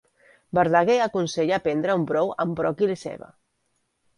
Verdaguer 0.57 0.95
aconsella 1.05 1.61
prendre 1.67 1.99
un 1.99 2.07
brou 2.13 2.33
amb 2.45 2.59
bròquil 2.63 2.95
i 2.95 2.99
ceba. 3.03 3.31